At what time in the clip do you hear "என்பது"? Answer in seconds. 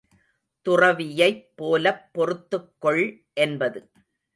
3.33-3.79